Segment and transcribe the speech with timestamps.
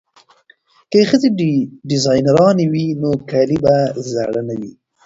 [0.91, 1.29] که ښځې
[1.89, 3.75] ډیزاینرې وي نو کالي به
[4.11, 4.71] زاړه نه وي.